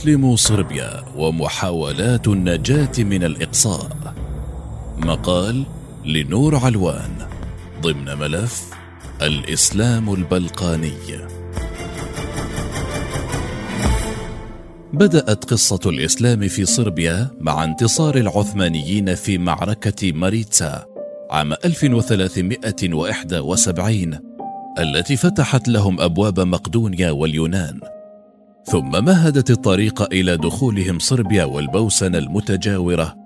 [0.00, 4.14] مسلم صربيا ومحاولات النجاة من الإقصاء.
[4.98, 5.64] مقال
[6.04, 7.10] لنور علوان
[7.82, 8.70] ضمن ملف
[9.22, 10.92] الإسلام البلقاني.
[14.92, 20.84] بدأت قصة الإسلام في صربيا مع انتصار العثمانيين في معركة ماريتسا
[21.30, 24.18] عام 1371
[24.78, 27.80] التي فتحت لهم أبواب مقدونيا واليونان.
[28.64, 33.16] ثم مهدت الطريق إلى دخولهم صربيا والبوسنة المتجاورة.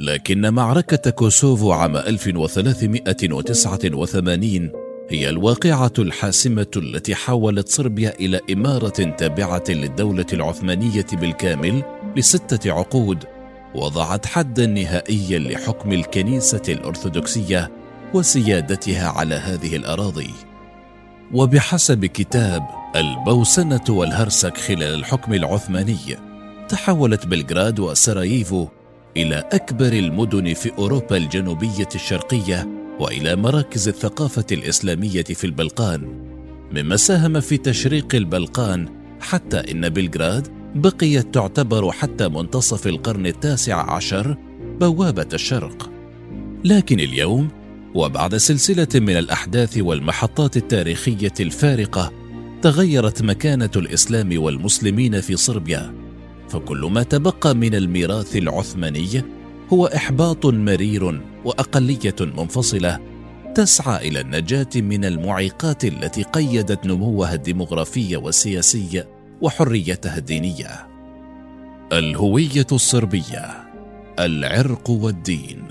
[0.00, 4.70] لكن معركة كوسوفو عام 1389
[5.10, 11.82] هي الواقعة الحاسمة التي حولت صربيا إلى إمارة تابعة للدولة العثمانية بالكامل
[12.16, 13.24] لستة عقود
[13.74, 17.70] وضعت حدا نهائيا لحكم الكنيسة الأرثوذكسية
[18.14, 20.30] وسيادتها على هذه الأراضي.
[21.32, 25.96] وبحسب كتاب البوسنة والهرسك خلال الحكم العثماني
[26.68, 28.68] تحولت بلغراد وسراييفو
[29.16, 32.68] إلى أكبر المدن في أوروبا الجنوبية الشرقية
[33.00, 36.00] وإلى مراكز الثقافة الإسلامية في البلقان
[36.72, 38.88] مما ساهم في تشريق البلقان
[39.20, 44.36] حتى إن بلغراد بقيت تعتبر حتى منتصف القرن التاسع عشر
[44.80, 45.90] بوابة الشرق.
[46.64, 47.48] لكن اليوم
[47.94, 52.19] وبعد سلسلة من الأحداث والمحطات التاريخية الفارقة
[52.62, 55.94] تغيرت مكانة الإسلام والمسلمين في صربيا
[56.48, 59.22] فكل ما تبقى من الميراث العثماني
[59.72, 62.98] هو إحباط مرير وأقلية منفصلة
[63.54, 69.04] تسعى إلى النجاة من المعيقات التي قيدت نموها الديمغرافي والسياسي
[69.40, 70.88] وحريتها الدينية.
[71.92, 73.70] الهوية الصربية
[74.18, 75.62] العرق والدين.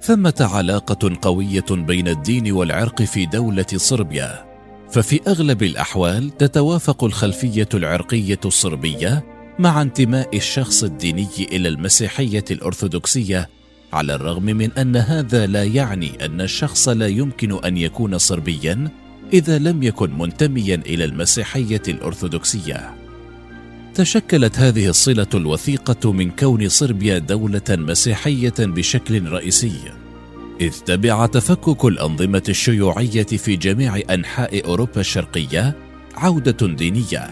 [0.00, 4.49] ثمه علاقة قوية بين الدين والعرق في دولة صربيا
[4.92, 9.24] ففي أغلب الأحوال تتوافق الخلفية العرقية الصربية
[9.58, 13.48] مع انتماء الشخص الديني إلى المسيحية الأرثوذكسية
[13.92, 18.88] على الرغم من أن هذا لا يعني أن الشخص لا يمكن أن يكون صربيا
[19.32, 22.94] إذا لم يكن منتميا إلى المسيحية الأرثوذكسية.
[23.94, 29.80] تشكلت هذه الصلة الوثيقة من كون صربيا دولة مسيحية بشكل رئيسي.
[30.60, 35.76] إذ تبع تفكك الأنظمة الشيوعية في جميع أنحاء أوروبا الشرقية
[36.16, 37.30] عودة دينية.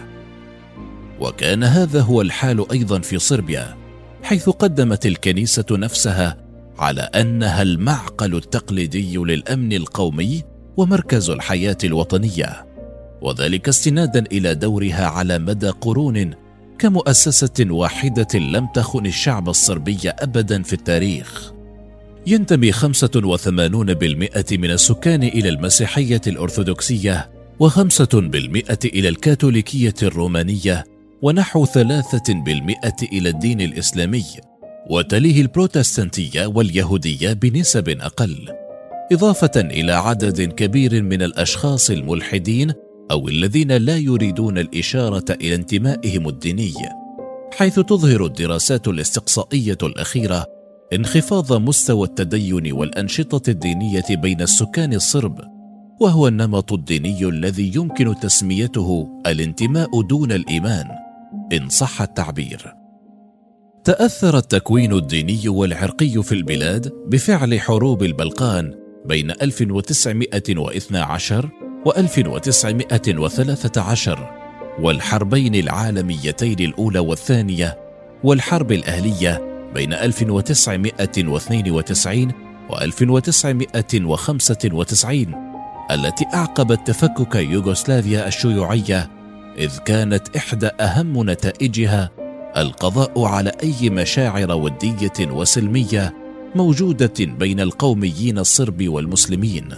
[1.19, 3.77] وكان هذا هو الحال أيضا في صربيا
[4.23, 6.37] حيث قدمت الكنيسة نفسها
[6.79, 10.43] على أنها المعقل التقليدي للأمن القومي
[10.77, 12.65] ومركز الحياة الوطنية.
[13.21, 16.33] وذلك استنادا إلى دورها على مدى قرون
[16.79, 21.58] كمؤسسة واحدة لم تخن الشعب الصربي ابدا في التاريخ.
[22.27, 22.77] ينتمي 85%
[24.51, 27.31] من السكان إلى المسيحية الأرثوذكسية
[27.63, 28.13] و5%
[28.85, 30.83] إلى الكاثوليكية الرومانية
[31.21, 31.69] ونحو 3%
[33.13, 34.25] إلى الدين الإسلامي
[34.89, 38.47] وتليه البروتستانتية واليهودية بنسب أقل.
[39.11, 42.73] إضافة إلى عدد كبير من الأشخاص الملحدين
[43.11, 46.73] أو الذين لا يريدون الإشارة إلى انتمائهم الديني
[47.53, 50.58] حيث تظهر الدراسات الاستقصائية الأخيرة
[50.93, 55.39] انخفاض مستوى التدين والأنشطة الدينية بين السكان الصرب
[55.99, 60.85] وهو النمط الديني الذي يمكن تسميته الانتماء دون الإيمان
[61.53, 62.73] إن صح التعبير.
[63.83, 68.73] تأثر التكوين الديني والعرقي في البلاد بفعل حروب البلقان
[69.05, 71.49] بين 1912
[71.85, 74.29] و 1913
[74.79, 77.77] والحربين العالميتين الأولى والثانية
[78.23, 82.31] والحرب الأهلية بين 1992
[82.69, 85.49] و 1995
[85.91, 89.09] التي أعقبت تفكك يوغوسلافيا الشيوعية
[89.57, 92.09] إذ كانت إحدى أهم نتائجها
[92.57, 96.13] القضاء على أي مشاعر ودية وسلمية
[96.55, 99.69] موجودة بين القوميين الصرب والمسلمين.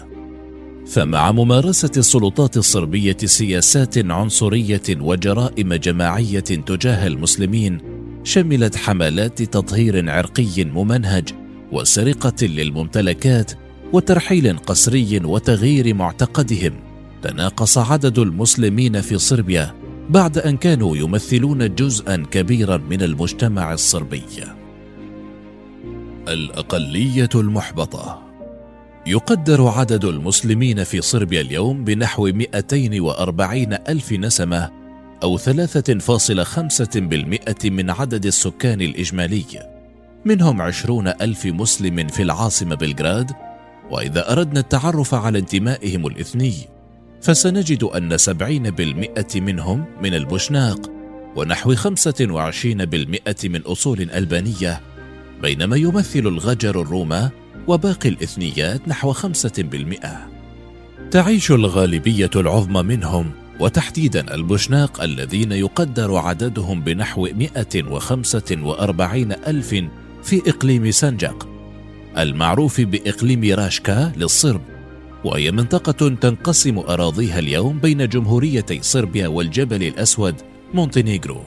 [0.88, 7.91] فمع ممارسة السلطات الصربية سياسات عنصرية وجرائم جماعية تجاه المسلمين
[8.24, 11.30] شملت حملات تطهير عرقي ممنهج
[11.72, 13.52] وسرقة للممتلكات
[13.94, 16.74] وترحيل قسري وتغيير معتقدهم.
[17.22, 19.74] تناقص عدد المسلمين في صربيا
[20.10, 24.24] بعد أن كانوا يمثلون جزءا كبيرا من المجتمع الصربي.
[26.28, 28.22] الأقلية المحبطة.
[29.08, 34.81] يقدر عدد المسلمين في صربيا اليوم بنحو 240 ألف نسمة
[35.24, 39.46] أو 3.5% من عدد السكان الإجمالي.
[40.26, 43.32] منهم عشرون ألف مسلم في العاصمة بلغراد
[43.92, 46.54] وإذا أردنا التعرف على انتمائهم الإثني
[47.22, 50.92] فسنجد أن سبعين بالمئة منهم من البوشناق
[51.36, 54.82] ونحو خمسة وعشرين بالمئة من أصول ألبانية
[55.42, 57.30] بينما يمثل الغجر الروما
[57.68, 60.30] وباقي الإثنيات نحو خمسة بالمئة.
[61.12, 69.70] تعيش الغالبية العظمى منهم وتحديدا البوشناق الذين يقدر عددهم بنحو 145 ألف
[70.24, 71.48] في إقليم سنجق
[72.18, 74.62] المعروف بإقليم راشكا للصرب
[75.24, 80.36] وهي منطقة تنقسم أراضيها اليوم بين جمهوريتي صربيا والجبل الأسود
[80.74, 81.42] مونتينيغرو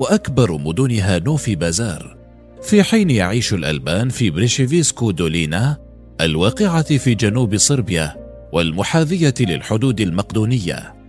[0.00, 2.16] وأكبر مدنها نوفي بازار.
[2.62, 5.76] في حين يعيش الألبان في بريشيفيسكو دولينا
[6.20, 8.16] الواقعة في جنوب صربيا
[8.52, 11.03] والمحاذية للحدود المقدونية.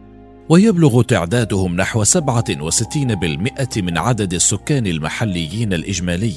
[0.49, 6.35] ويبلغ تعدادهم نحو 67 بالمئة من عدد السكان المحليين الإجمالي.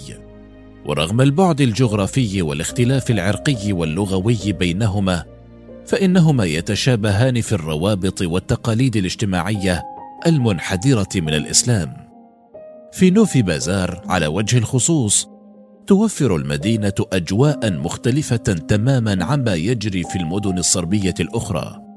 [0.86, 5.24] ورغم البعد الجغرافي والاختلاف العرقي واللغوي بينهما
[5.86, 9.84] فإنهما يتشابهان في الروابط والتقاليد الاجتماعية
[10.26, 11.96] المنحدرة من الإسلام.
[12.92, 15.28] في نوفي بازار على وجه الخصوص
[15.86, 21.87] توفر المدينة أجواء مختلفة تماما عما يجري في المدن الصربية الأخرى.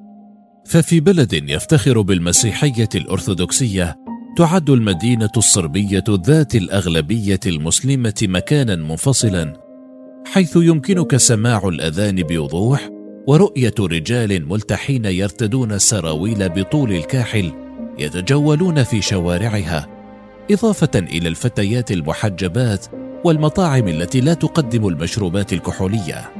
[0.65, 3.95] ففي بلد يفتخر بالمسيحية الأرثوذكسية
[4.37, 9.53] تعد المدينة الصربية ذات الأغلبية المسلمة مكانا منفصلا
[10.25, 12.89] حيث يمكنك سماع الأذان بوضوح
[13.27, 17.53] ورؤية رجال ملتحين يرتدون سراويل بطول الكاحل
[17.99, 19.87] يتجولون في شوارعها
[20.51, 22.85] إضافة إلى الفتيات المحجبات
[23.23, 26.31] والمطاعم التي لا تقدم المشروبات الكحولية.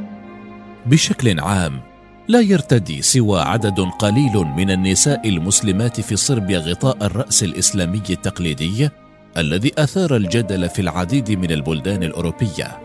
[0.86, 1.91] بشكل عام
[2.28, 8.90] لا يرتدي سوى عدد قليل من النساء المسلمات في صربيا غطاء الرأس الإسلامي التقليدي
[9.38, 12.80] الذي أثار الجدل في العديد من البلدان الأوروبية.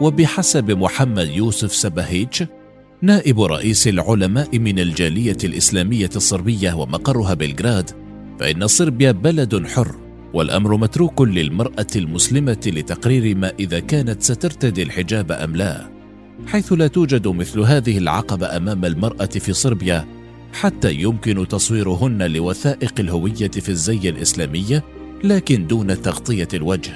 [0.00, 2.44] وبحسب محمد يوسف سباهيتش
[3.02, 7.90] نائب رئيس العلماء من الجالية الإسلامية الصربية ومقرها بلغراد
[8.40, 9.94] فإن صربيا بلد حر
[10.34, 15.93] والأمر متروك للمرأة المسلمة لتقرير ما إذا كانت سترتدي الحجاب أم لا.
[16.46, 20.06] حيث لا توجد مثل هذه العقبة أمام المرأة في صربيا
[20.52, 24.80] حتى يمكن تصويرهن لوثائق الهوية في الزي الإسلامي
[25.24, 26.94] لكن دون تغطية الوجه.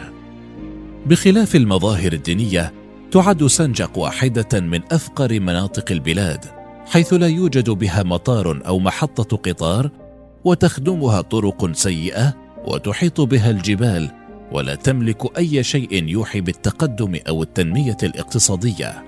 [1.07, 2.73] بخلاف المظاهر الدينية
[3.11, 6.45] تعد سنجق واحدة من أفقر مناطق البلاد
[6.87, 9.91] حيث لا يوجد بها مطار أو محطة قطار
[10.45, 12.35] وتخدمها طرق سيئة
[12.67, 14.11] وتحيط بها الجبال
[14.53, 19.05] ولا تملك أي شيء يوحي بالتقدم أو التنمية الاقتصادية.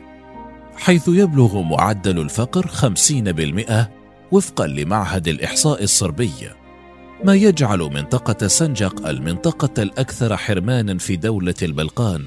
[0.81, 3.91] حيث يبلغ معدل الفقر خمسين بالمئة
[4.33, 6.31] وفقا لمعهد الإحصاء الصربي.
[7.25, 12.25] ما يجعل منطقة سنجق المنطقة الأكثر حرمانا في دولة البلقان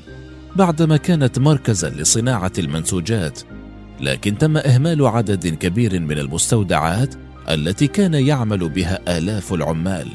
[0.55, 3.39] بعدما كانت مركزا لصناعة المنسوجات.
[3.99, 7.15] لكن تم إهمال عدد كبير من المستودعات
[7.49, 10.07] التي كان يعمل بها آلاف العمال.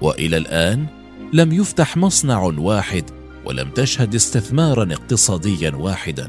[0.00, 0.86] وإلى الآن
[1.32, 3.04] لم يفتح مصنع واحد
[3.44, 6.28] ولم تشهد استثمارا اقتصاديا واحدا.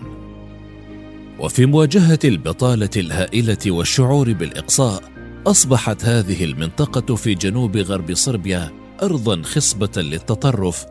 [1.43, 5.03] وفي مواجهة البطالة الهائلة والشعور بالإقصاء
[5.47, 8.71] أصبحت هذه المنطقة في جنوب غرب صربيا
[9.03, 10.85] ارضا خصبة للتطرف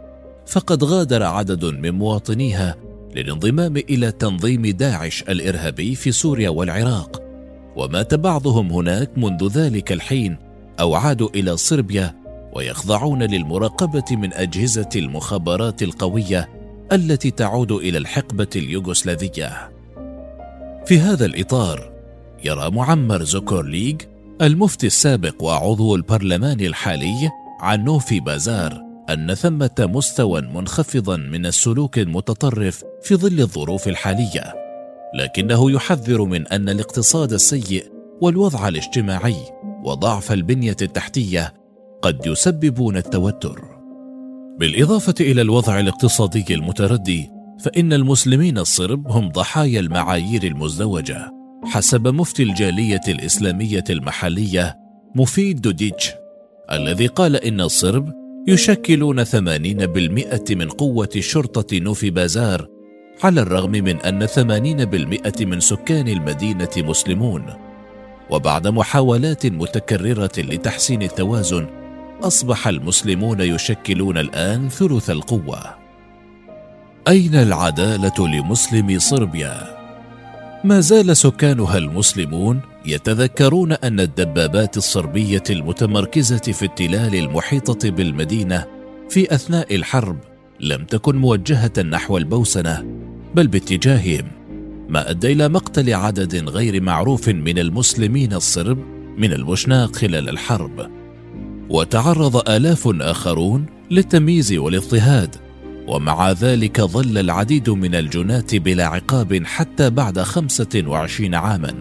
[0.47, 2.77] فقد غادر عدد من مواطنيها
[3.15, 7.23] للانضمام إلى تنظيم داعش الإرهابي في سوريا والعراق.
[7.77, 10.37] ومات بعضهم هناك منذ ذلك الحين
[10.81, 12.15] أو عادوا إلى صربيا
[12.53, 16.49] ويخضعون للمراقبة من أجهزة المخابرات القوية
[16.93, 19.72] التي تعود إلى الحقبة اليوغوسلافية.
[20.87, 21.93] في هذا الإطار
[22.45, 23.95] يرى معمر زوكورليغ
[24.43, 32.85] المفتي السابق وعضو البرلمان الحالي عن نوفي بازار أن ثمة مستوى منخفضا من السلوك المتطرف
[33.03, 34.55] في ظل الظروف الحالية
[35.15, 37.85] لكنه يحذر من أن الاقتصاد السيء
[38.21, 39.37] والوضع الاجتماعي
[39.85, 41.55] وضعف البنية التحتية
[42.03, 43.61] قد يسببون التوتر.
[44.59, 47.31] بالإضافة إلى الوضع الاقتصادي المتردي
[47.63, 51.31] فإن المسلمين الصرب هم ضحايا المعايير المزدوجة.
[51.65, 54.77] حسب مفتي الجالية الإسلامية المحلية
[55.15, 56.11] مفيد دوديتش
[56.73, 58.13] الذي قال إن الصرب
[58.49, 62.69] يشكلون ثمانين بالمئة من قوة شرطة نوفي بازار
[63.23, 67.45] على الرغم من أن ثمانين بالمئة من سكان المدينة مسلمون.
[68.31, 71.67] وبعد محاولات متكررة لتحسين التوازن
[72.23, 75.82] أصبح المسلمون يشكلون الآن ثلث القوة.
[77.09, 79.77] أين العدالة لمسلمي صربيا؟
[80.65, 88.67] ما زال سكانها المسلمون يتذكرون أن الدبابات الصربية المتمركزة في التلال المحيطة بالمدينة
[89.09, 90.19] في أثناء الحرب
[90.61, 92.85] لم تكن موجهة نحو البوسنة
[93.35, 94.27] بل باتجاههم
[94.89, 98.79] ما أدى إلى مقتل عدد غير معروف من المسلمين الصرب
[99.19, 100.91] من البوشناق خلال الحرب
[101.69, 105.42] وتعرض آلاف آخرون للتمييز والاضطهاد
[105.89, 111.75] ومع ذلك ظل العديد من الجناة بلا عقاب حتى بعد خمسة وعشرين عاما.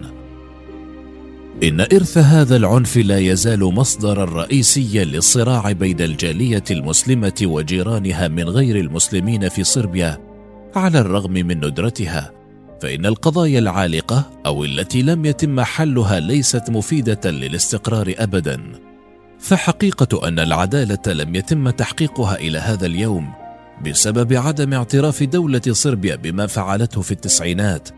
[1.62, 8.76] إن إرث هذا العنف لا يزال مصدرا رئيسيا للصراع بين الجالية المسلمة وجيرانها من غير
[8.76, 10.18] المسلمين في صربيا
[10.76, 12.32] على الرغم من ندرتها.
[12.82, 18.62] فإن القضايا العالقة أو التي لم يتم حلها ليست مفيدة للاستقرار أبدا.
[19.38, 23.41] فحقيقة أن العدالة لم يتم تحقيقها إلى هذا اليوم
[23.84, 27.88] بسبب عدم اعتراف دولة صربيا بما فعلته في التسعينات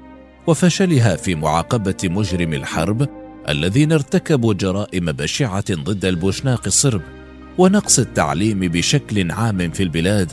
[0.47, 3.09] وفشلها في معاقبة مجرم الحرب
[3.49, 7.03] الذين ارتكبوا جرائم بشعة ضد البوشناق الصرب
[7.59, 10.33] ونقص التعليم بشكل عام في البلاد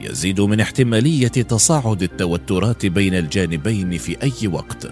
[0.00, 4.88] يزيد من احتمالية تصاعد التوترات بين الجانبين في أي وقت.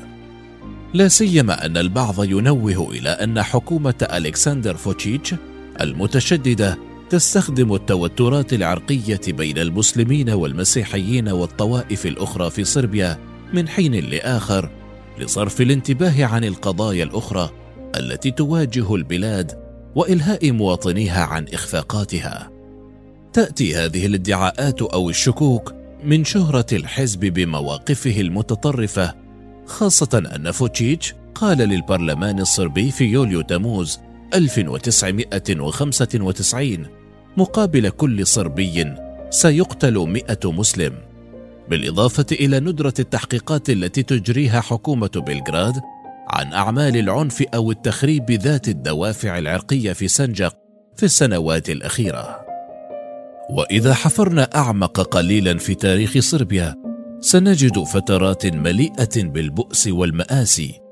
[0.94, 5.34] لا سيما أن البعض ينوه إلى أن حكومة ألكسندر فوتشيتش
[5.80, 6.78] المتشددة
[7.10, 13.18] تستخدم التوترات العرقية بين المسلمين والمسيحيين والطوائف الأخرى في صربيا
[13.52, 14.70] من حين لآخر
[15.18, 17.50] لصرف الانتباه عن القضايا الأخرى
[17.96, 19.52] التي تواجه البلاد
[19.94, 22.50] وإلهاء مواطنيها عن إخفاقاتها.
[23.32, 29.14] تأتي هذه الادعاءات أو الشكوك من شهرة الحزب بمواقفه المتطرفة
[29.66, 33.98] خاصة أن فوتشيتش قال للبرلمان الصربي في يوليو تموز
[34.34, 36.86] 1995
[37.36, 38.94] مقابل كل صربي
[39.30, 40.94] سيقتل مئة مسلم.
[41.70, 45.80] بالإضافة إلى ندرة التحقيقات التي تجريها حكومة بلغراد
[46.28, 50.56] عن أعمال العنف أو التخريب ذات الدوافع العرقية في سنجق
[50.96, 52.44] في السنوات الأخيرة.
[53.50, 56.74] وإذا حفرنا أعمق قليلا في تاريخ صربيا
[57.20, 60.83] سنجد فترات مليئة بالبؤس والمآسي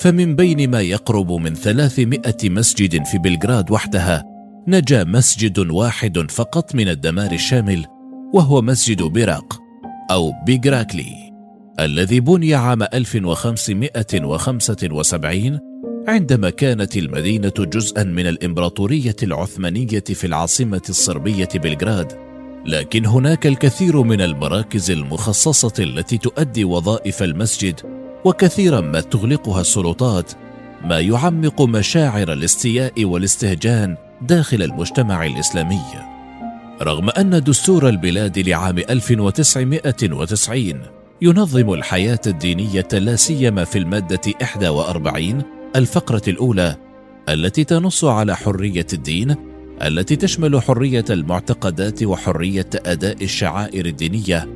[0.00, 4.24] فمن بين ما يقرب من ثلاثمائة مسجد في بلغراد وحدها
[4.68, 7.86] نجا مسجد واحد فقط من الدمار الشامل
[8.34, 9.60] وهو مسجد بيراق
[10.10, 11.32] أو بيغراكلي
[11.80, 15.60] الذي بني عام 1575
[16.08, 22.12] عندما كانت المدينة جزءا من الإمبراطورية العثمانية في العاصمة الصربية بلغراد.
[22.66, 27.80] لكن هناك الكثير من المراكز المخصصة التي تؤدي وظائف المسجد
[28.26, 30.32] وكثيرا ما تغلقها السلطات
[30.84, 35.80] ما يعمق مشاعر الاستياء والاستهجان داخل المجتمع الإسلامي.
[36.82, 40.80] رغم أن دستور البلاد لعام 1990
[41.22, 44.20] ينظم الحياة الدينية لا سيما في المادة
[44.70, 45.42] 41
[45.76, 46.76] الفقرة الأولى
[47.28, 49.36] التي تنص على حرية الدين
[49.82, 54.55] التي تشمل حرية المعتقدات وحرية أداء الشعائر الدينية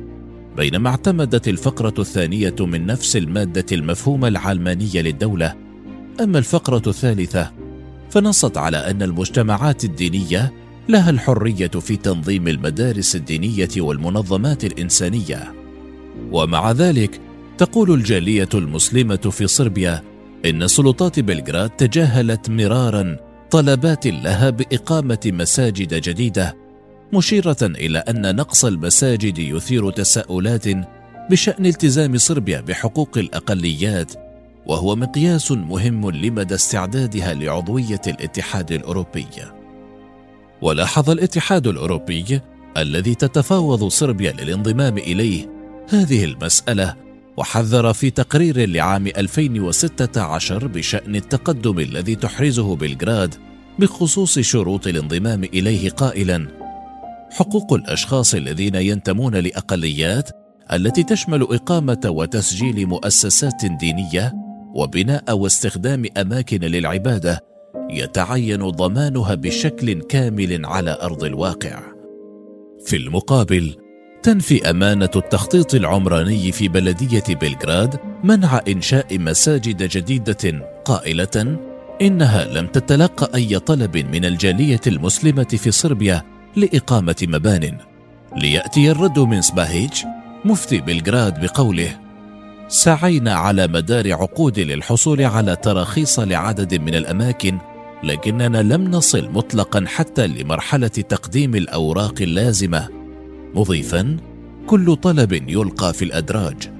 [0.57, 5.55] بينما اعتمدت الفقرة الثانية من نفس المادة المفهوم العلماني للدولة.
[6.21, 7.51] أما الفقرة الثالثة
[8.09, 10.53] فنصت على أن المجتمعات الدينية
[10.89, 15.53] لها الحرية في تنظيم المدارس الدينية والمنظمات الإنسانية.
[16.31, 17.19] ومع ذلك
[17.57, 20.03] تقول الجالية المسلمة في صربيا
[20.45, 23.17] إن سلطات بلغراد تجاهلت مرارا
[23.51, 26.60] طلبات لها بإقامة مساجد جديدة
[27.13, 30.65] مشيرة إلى أن نقص المساجد يثير تساؤلات
[31.29, 34.13] بشأن التزام صربيا بحقوق الأقليات
[34.65, 39.27] وهو مقياس مهم لمدى استعدادها لعضوية الاتحاد الأوروبي.
[40.61, 42.41] ولاحظ الاتحاد الأوروبي
[42.77, 45.49] الذي تتفاوض صربيا للانضمام إليه
[45.89, 46.95] هذه المسألة
[47.37, 53.35] وحذر في تقرير لعام 2016 بشأن التقدم الذي تحرزه بلغراد
[53.79, 56.60] بخصوص شروط الانضمام إليه قائلا:
[57.31, 60.29] حقوق الأشخاص الذين ينتمون لأقليات
[60.73, 64.33] التي تشمل إقامة وتسجيل مؤسسات دينية
[64.75, 67.39] وبناء واستخدام أماكن للعبادة
[67.89, 71.79] يتعين ضمانها بشكل كامل على أرض الواقع.
[72.85, 73.75] في المقابل
[74.23, 81.57] تنفي أمانة التخطيط العمراني في بلدية بلغراد منع إنشاء مساجد جديدة قائلة
[82.01, 86.23] إنها لم تتلقى أي طلب من الجالية المسلمة في صربيا
[86.55, 87.77] لإقامة مبان.
[88.37, 90.05] ليأتي الرد من سباهيتش
[90.45, 91.99] مفتي بلغراد بقوله
[92.67, 97.57] سعينا على مدار عقود للحصول على تراخيص لعدد من الأماكن
[98.03, 102.87] لكننا لم نصل مطلقا حتى لمرحلة تقديم الأوراق اللازمة.
[103.55, 104.17] مضيفا
[104.67, 106.71] كل طلب يلقى في الأدراج.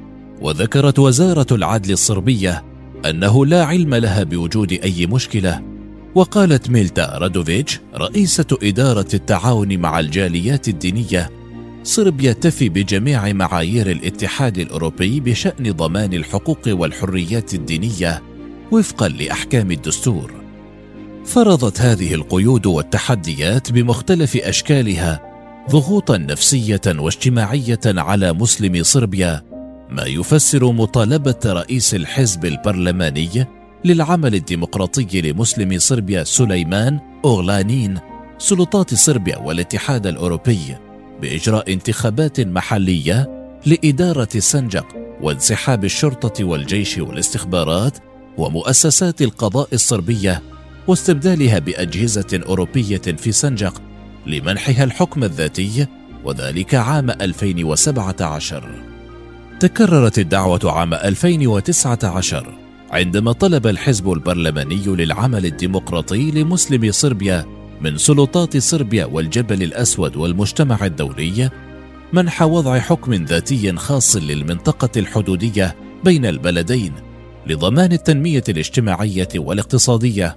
[0.41, 2.63] وذكرت وزارة العدل الصربية
[3.05, 5.70] أنه لا علم لها بوجود أي مشكلة.
[6.15, 11.29] وقالت ميلتا رادوفيتش رئيسة إدارة التعاون مع الجاليات الدينية
[11.83, 18.21] صربيا تفي بجميع معايير الاتحاد الأوروبي بشأن ضمان الحقوق والحريات الدينية
[18.71, 20.31] وفقا لأحكام الدستور.
[21.25, 25.21] فرضت هذه القيود والتحديات بمختلف أشكالها
[25.69, 29.41] ضغوطا نفسية واجتماعية على مسلمي صربيا
[29.89, 33.45] ما يفسر مطالبة رئيس الحزب البرلماني
[33.85, 37.99] للعمل الديمقراطي لمسلمي صربيا سليمان اوغلانين
[38.37, 40.75] سلطات صربيا والاتحاد الأوروبي
[41.21, 44.85] بإجراء انتخابات محلية لإدارة سنجق
[45.21, 47.97] وانسحاب الشرطة والجيش والاستخبارات
[48.37, 50.41] ومؤسسات القضاء الصربية
[50.87, 53.81] واستبدالها بأجهزة أوروبية في سنجق
[54.27, 55.87] لمنحها الحكم الذاتي
[56.23, 58.63] وذلك عام 2017
[59.59, 67.45] تكررت الدعوة عام 2019 عندما طلب الحزب البرلماني للعمل الديمقراطي لمسلمي صربيا
[67.81, 71.49] من سلطات صربيا والجبل الأسود والمجتمع الدولي
[72.13, 76.93] منح وضع حكم ذاتي خاص للمنطقة الحدودية بين البلدين
[77.47, 80.35] لضمان التنمية الاجتماعية والاقتصادية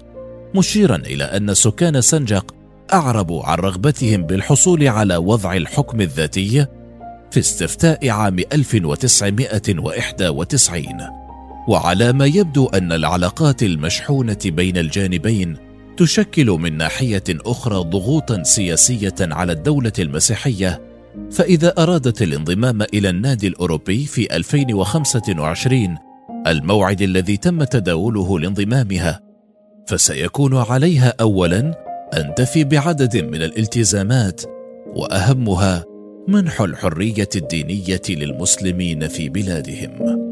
[0.54, 2.54] مشيرا إلى أن سكان سنجق
[2.92, 6.66] أعربوا عن رغبتهم بالحصول على وضع الحكم الذاتي
[7.30, 11.24] في استفتاء عام 1991
[11.68, 15.56] وعلى ما يبدو أن العلاقات المشحونة بين الجانبين
[15.97, 20.83] تشكل من ناحية أخرى ضغوطا سياسية على الدولة المسيحية
[21.30, 25.99] فإذا أرادت الانضمام إلى النادي الأوروبي في 2025
[26.47, 29.21] الموعد الذي تم تداوله لانضمامها
[29.87, 31.61] فسيكون عليها أولا
[32.14, 34.42] أن تفي بعدد من الالتزامات
[34.87, 35.85] وأهمها
[36.28, 40.24] منح الحرية الدينية للمسلمين في بلادهم.